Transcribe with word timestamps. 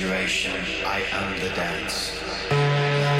no. 0.00 0.08
I 0.86 1.04
am 1.12 1.38
the 1.38 1.50
dance. 1.50 3.13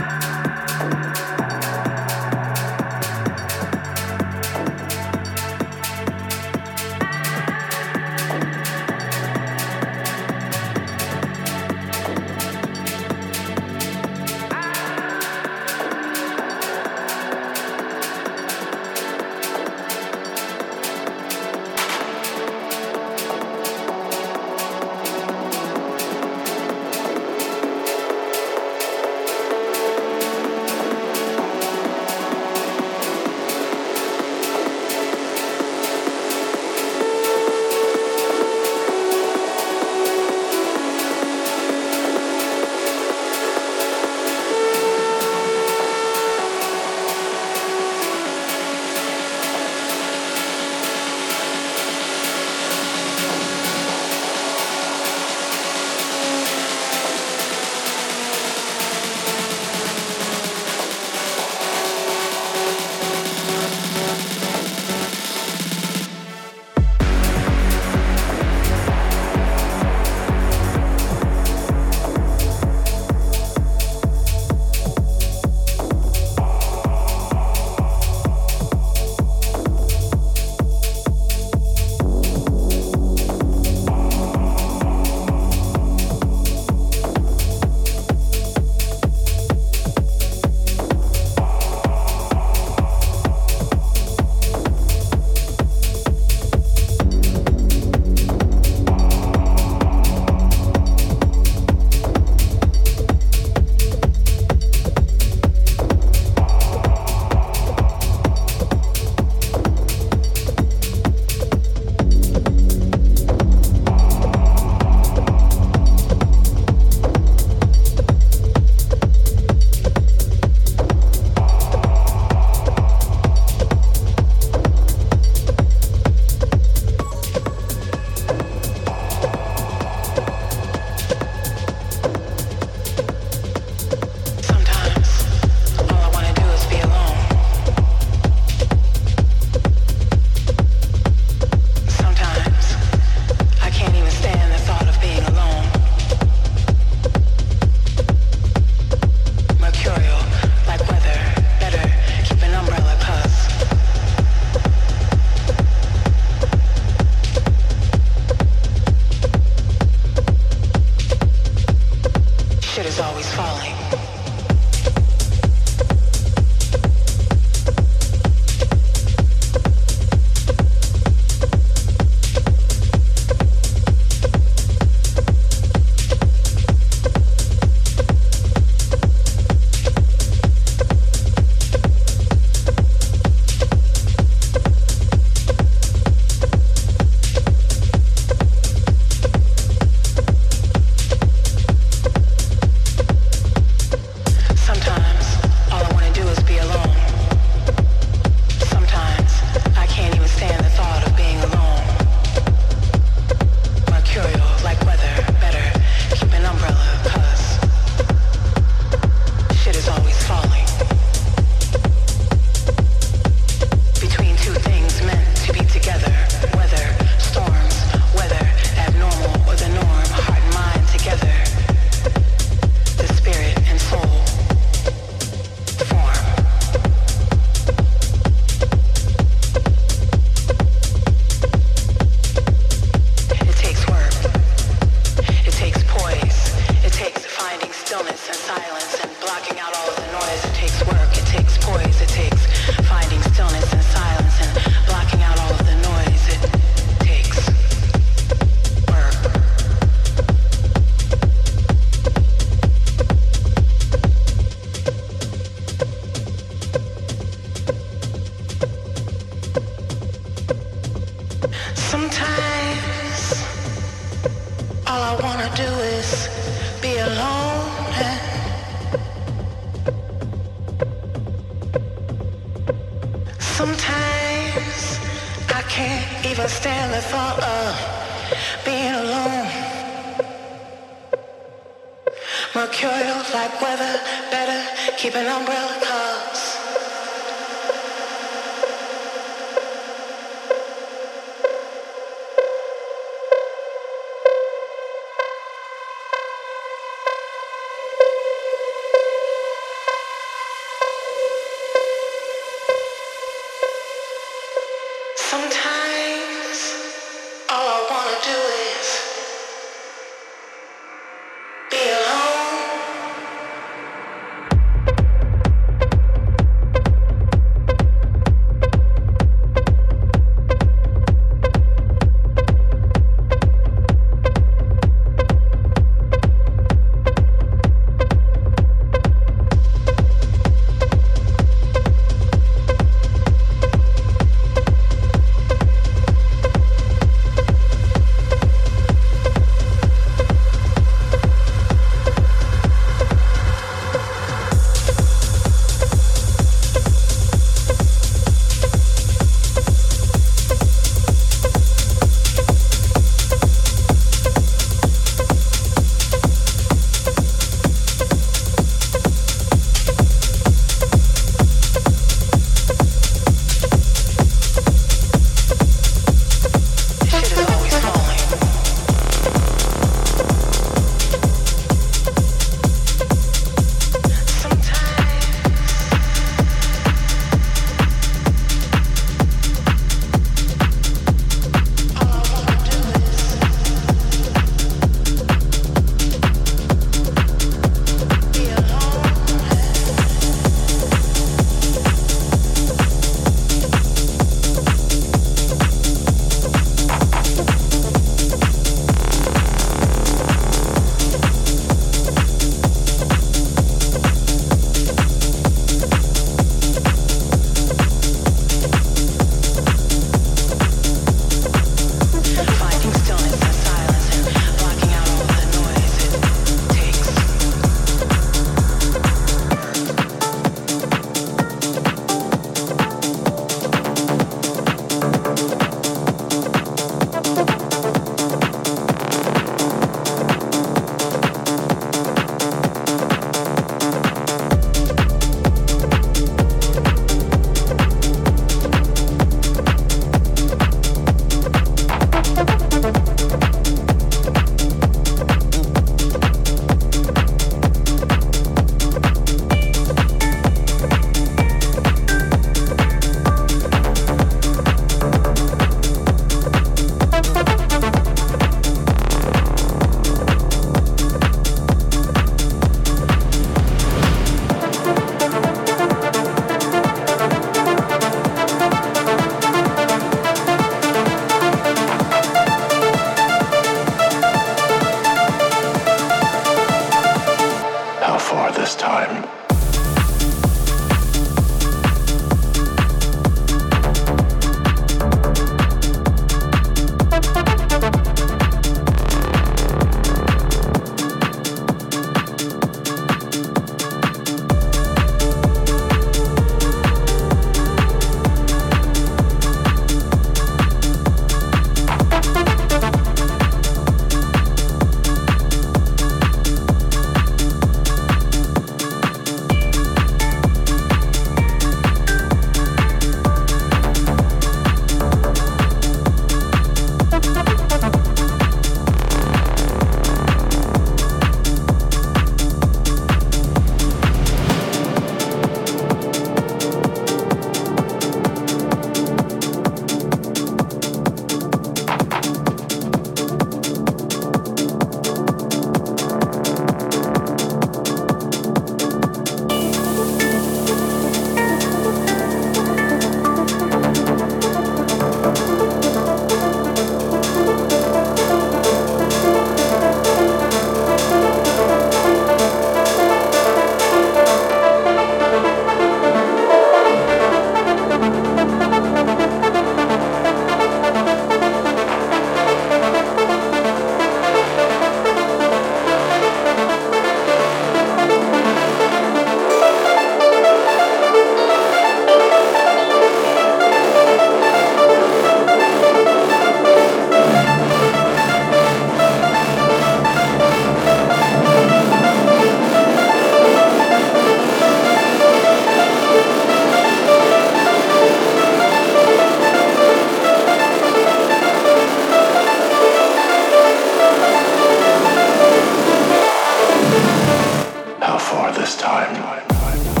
time. 599.21 600.00